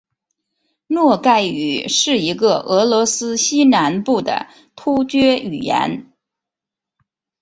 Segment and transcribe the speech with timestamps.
[0.87, 6.11] 诺盖语是一个俄罗斯西南部的突厥语言。